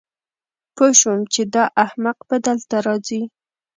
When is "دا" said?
1.53-1.63